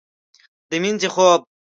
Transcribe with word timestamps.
د 0.69 0.71
مینځې 0.81 1.09
خوب 1.13 1.41